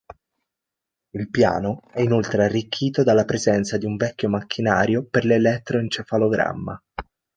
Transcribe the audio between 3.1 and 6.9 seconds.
presenza di un vecchio macchinario per l'elettroencefalogramma.